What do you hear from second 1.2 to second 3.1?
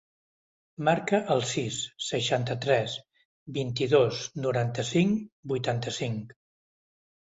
el sis, seixanta-tres,